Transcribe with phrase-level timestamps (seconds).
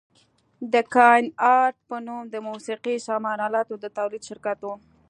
[0.73, 1.25] د کاین
[1.57, 4.67] ارټ په نوم د موسقي سامان الاتو د تولید شرکت و.